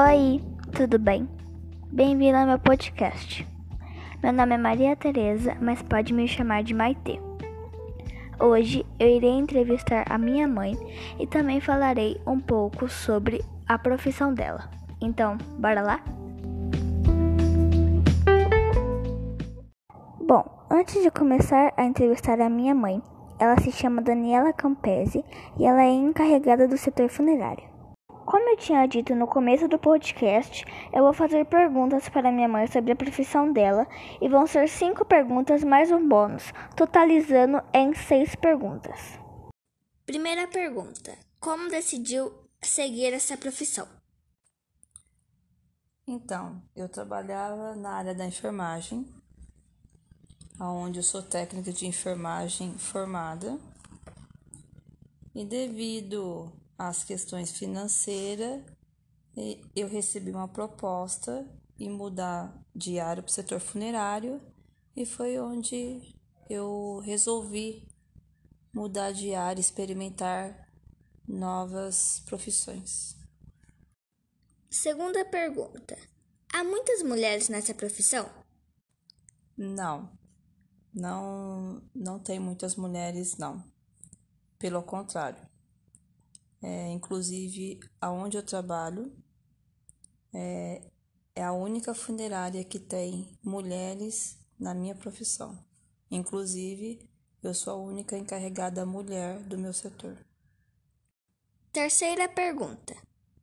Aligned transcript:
Oi, 0.00 0.40
tudo 0.76 0.96
bem? 0.96 1.28
Bem-vindo 1.90 2.38
ao 2.38 2.46
meu 2.46 2.60
podcast. 2.60 3.44
Meu 4.22 4.32
nome 4.32 4.54
é 4.54 4.56
Maria 4.56 4.94
Tereza, 4.94 5.56
mas 5.60 5.82
pode 5.82 6.14
me 6.14 6.28
chamar 6.28 6.62
de 6.62 6.72
Maitê. 6.72 7.18
Hoje 8.38 8.86
eu 8.96 9.08
irei 9.08 9.32
entrevistar 9.32 10.04
a 10.08 10.16
minha 10.16 10.46
mãe 10.46 10.78
e 11.18 11.26
também 11.26 11.60
falarei 11.60 12.16
um 12.24 12.38
pouco 12.38 12.88
sobre 12.88 13.44
a 13.66 13.76
profissão 13.76 14.32
dela. 14.32 14.70
Então, 15.00 15.36
bora 15.58 15.82
lá? 15.82 16.00
Bom, 20.24 20.44
antes 20.70 21.02
de 21.02 21.10
começar 21.10 21.74
a 21.76 21.84
entrevistar 21.84 22.40
a 22.40 22.48
minha 22.48 22.72
mãe, 22.72 23.02
ela 23.36 23.60
se 23.60 23.72
chama 23.72 24.00
Daniela 24.00 24.52
Campese 24.52 25.24
e 25.58 25.64
ela 25.64 25.82
é 25.82 25.90
encarregada 25.90 26.68
do 26.68 26.78
setor 26.78 27.08
funerário. 27.08 27.77
Como 28.28 28.46
eu 28.50 28.58
tinha 28.58 28.86
dito 28.86 29.14
no 29.14 29.26
começo 29.26 29.66
do 29.68 29.78
podcast, 29.78 30.62
eu 30.92 31.02
vou 31.02 31.14
fazer 31.14 31.46
perguntas 31.46 32.10
para 32.10 32.30
minha 32.30 32.46
mãe 32.46 32.66
sobre 32.66 32.92
a 32.92 32.96
profissão 32.96 33.50
dela 33.50 33.88
e 34.20 34.28
vão 34.28 34.46
ser 34.46 34.68
cinco 34.68 35.02
perguntas 35.02 35.64
mais 35.64 35.90
um 35.90 36.06
bônus, 36.06 36.52
totalizando 36.76 37.62
em 37.72 37.94
seis 37.94 38.34
perguntas. 38.34 39.18
Primeira 40.04 40.46
pergunta: 40.46 41.16
Como 41.40 41.70
decidiu 41.70 42.30
seguir 42.60 43.14
essa 43.14 43.34
profissão? 43.34 43.88
Então, 46.06 46.62
eu 46.76 46.86
trabalhava 46.86 47.74
na 47.76 47.92
área 47.92 48.14
da 48.14 48.26
enfermagem, 48.26 49.08
onde 50.60 50.98
eu 50.98 51.02
sou 51.02 51.22
técnica 51.22 51.72
de 51.72 51.86
enfermagem 51.86 52.76
formada. 52.76 53.58
E 55.34 55.46
devido 55.46 56.52
as 56.78 57.02
questões 57.02 57.50
financeiras, 57.50 58.62
eu 59.74 59.88
recebi 59.88 60.30
uma 60.30 60.48
proposta 60.48 61.44
em 61.78 61.90
mudar 61.90 62.56
de 62.74 63.00
área 63.00 63.22
para 63.22 63.30
o 63.30 63.32
setor 63.32 63.60
funerário 63.60 64.40
e 64.96 65.04
foi 65.04 65.38
onde 65.38 66.14
eu 66.48 67.00
resolvi 67.04 67.88
mudar 68.72 69.12
de 69.12 69.34
área, 69.34 69.60
experimentar 69.60 70.68
novas 71.26 72.20
profissões. 72.26 73.16
Segunda 74.70 75.24
pergunta: 75.24 75.98
há 76.52 76.62
muitas 76.62 77.02
mulheres 77.02 77.48
nessa 77.48 77.74
profissão? 77.74 78.28
Não, 79.56 80.16
não, 80.94 81.82
não 81.94 82.18
tem 82.18 82.38
muitas 82.38 82.76
mulheres, 82.76 83.36
não. 83.36 83.62
Pelo 84.58 84.82
contrário, 84.82 85.40
é, 86.62 86.88
inclusive, 86.88 87.80
aonde 88.00 88.36
eu 88.36 88.42
trabalho 88.42 89.12
é, 90.32 90.82
é 91.34 91.44
a 91.44 91.52
única 91.52 91.94
funerária 91.94 92.64
que 92.64 92.78
tem 92.78 93.38
mulheres 93.42 94.36
na 94.58 94.74
minha 94.74 94.94
profissão. 94.94 95.64
Inclusive, 96.10 97.08
eu 97.42 97.54
sou 97.54 97.72
a 97.72 97.76
única 97.76 98.16
encarregada 98.16 98.84
mulher 98.84 99.38
do 99.44 99.56
meu 99.56 99.72
setor. 99.72 100.18
Terceira 101.72 102.28
pergunta: 102.28 102.96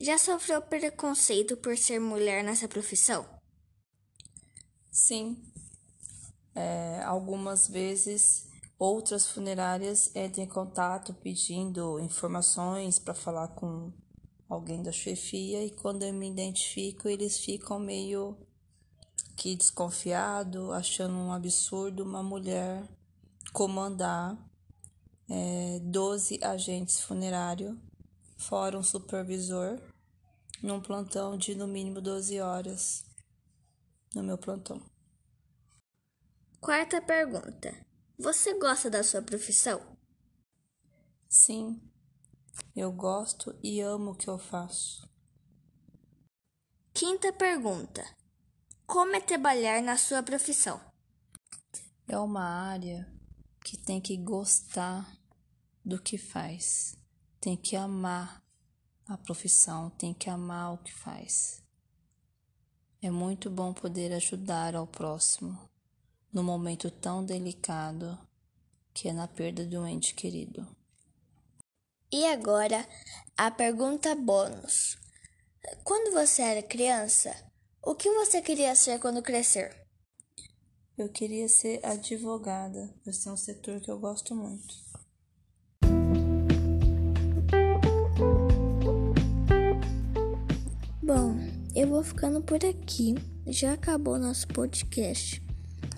Já 0.00 0.16
sofreu 0.16 0.62
preconceito 0.62 1.56
por 1.56 1.76
ser 1.76 1.98
mulher 2.00 2.42
nessa 2.42 2.66
profissão? 2.66 3.28
Sim. 4.90 5.36
É, 6.54 7.02
algumas 7.02 7.68
vezes 7.68 8.46
Outras 8.84 9.28
funerárias 9.28 10.10
entram 10.12 10.42
em 10.42 10.48
contato 10.48 11.14
pedindo 11.14 12.00
informações 12.00 12.98
para 12.98 13.14
falar 13.14 13.46
com 13.46 13.92
alguém 14.48 14.82
da 14.82 14.90
chefia 14.90 15.64
e 15.64 15.70
quando 15.70 16.02
eu 16.02 16.12
me 16.12 16.28
identifico, 16.28 17.08
eles 17.08 17.38
ficam 17.38 17.78
meio 17.78 18.36
que 19.36 19.54
desconfiado, 19.54 20.72
achando 20.72 21.14
um 21.14 21.32
absurdo 21.32 22.02
uma 22.02 22.24
mulher 22.24 22.82
comandar 23.52 24.36
é, 25.30 25.78
12 25.84 26.40
agentes 26.42 27.02
funerários, 27.02 27.78
fora 28.36 28.76
um 28.76 28.82
supervisor, 28.82 29.78
num 30.60 30.80
plantão 30.80 31.36
de 31.38 31.54
no 31.54 31.68
mínimo 31.68 32.00
12 32.00 32.40
horas 32.40 33.04
no 34.12 34.24
meu 34.24 34.36
plantão. 34.36 34.82
Quarta 36.60 37.00
pergunta. 37.00 37.91
Você 38.18 38.58
gosta 38.58 38.90
da 38.90 39.02
sua 39.02 39.22
profissão? 39.22 39.96
Sim, 41.28 41.80
eu 42.76 42.92
gosto 42.92 43.58
e 43.62 43.80
amo 43.80 44.10
o 44.10 44.14
que 44.14 44.28
eu 44.28 44.38
faço. 44.38 45.08
Quinta 46.92 47.32
pergunta: 47.32 48.04
Como 48.86 49.16
é 49.16 49.20
trabalhar 49.20 49.82
na 49.82 49.96
sua 49.96 50.22
profissão? 50.22 50.80
É 52.06 52.18
uma 52.18 52.44
área 52.44 53.10
que 53.64 53.76
tem 53.76 54.00
que 54.00 54.16
gostar 54.16 55.10
do 55.84 56.00
que 56.00 56.18
faz, 56.18 56.96
tem 57.40 57.56
que 57.56 57.74
amar 57.74 58.44
a 59.06 59.16
profissão, 59.16 59.90
tem 59.90 60.12
que 60.12 60.28
amar 60.28 60.74
o 60.74 60.78
que 60.78 60.92
faz. 60.92 61.62
É 63.00 63.10
muito 63.10 63.50
bom 63.50 63.72
poder 63.72 64.12
ajudar 64.12 64.76
ao 64.76 64.86
próximo 64.86 65.71
no 66.32 66.42
momento 66.42 66.90
tão 66.90 67.24
delicado 67.24 68.18
que 68.94 69.08
é 69.08 69.12
na 69.12 69.28
perda 69.28 69.66
de 69.66 69.76
um 69.76 69.86
ente 69.86 70.14
querido. 70.14 70.66
E 72.10 72.26
agora, 72.26 72.86
a 73.36 73.50
pergunta 73.50 74.14
bônus. 74.14 74.98
Quando 75.84 76.12
você 76.12 76.42
era 76.42 76.62
criança, 76.62 77.34
o 77.82 77.94
que 77.94 78.10
você 78.10 78.40
queria 78.40 78.74
ser 78.74 78.98
quando 78.98 79.22
crescer? 79.22 79.76
Eu 80.96 81.08
queria 81.08 81.48
ser 81.48 81.84
advogada. 81.84 82.94
Esse 83.06 83.28
é 83.28 83.32
um 83.32 83.36
setor 83.36 83.80
que 83.80 83.90
eu 83.90 83.98
gosto 83.98 84.34
muito. 84.34 84.74
Bom, 91.02 91.36
eu 91.74 91.88
vou 91.88 92.02
ficando 92.02 92.42
por 92.42 92.62
aqui. 92.64 93.14
Já 93.46 93.72
acabou 93.72 94.18
nosso 94.18 94.46
podcast 94.48 95.42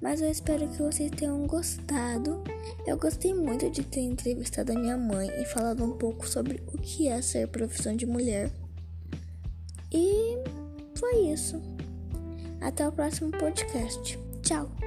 mas 0.00 0.20
eu 0.20 0.30
espero 0.30 0.68
que 0.68 0.82
vocês 0.82 1.10
tenham 1.10 1.46
gostado. 1.46 2.42
Eu 2.86 2.96
gostei 2.96 3.34
muito 3.34 3.68
de 3.70 3.82
ter 3.82 4.00
entrevistado 4.00 4.72
a 4.72 4.78
minha 4.78 4.96
mãe 4.96 5.28
e 5.40 5.44
falado 5.44 5.84
um 5.84 5.96
pouco 5.96 6.28
sobre 6.28 6.62
o 6.72 6.78
que 6.78 7.08
é 7.08 7.20
ser 7.20 7.48
profissão 7.48 7.96
de 7.96 8.06
mulher. 8.06 8.50
E 9.92 10.36
foi 10.96 11.32
isso. 11.32 11.60
Até 12.60 12.86
o 12.86 12.92
próximo 12.92 13.30
podcast. 13.32 14.18
Tchau! 14.42 14.77